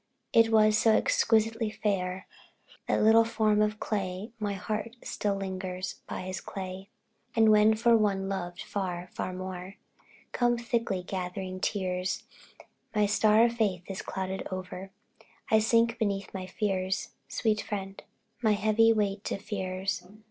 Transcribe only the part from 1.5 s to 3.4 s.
fair, That little